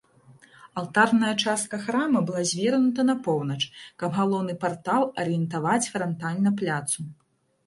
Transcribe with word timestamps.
Алтарная 0.81 1.33
частка 1.43 1.79
храма 1.83 2.23
была 2.29 2.41
звернута 2.51 3.05
на 3.09 3.15
поўнач, 3.27 3.59
каб 4.05 4.09
галоўны 4.19 4.53
партал 4.65 5.03
арыентаваць 5.27 5.89
франтальна 5.95 6.49
пляцу. 6.65 6.99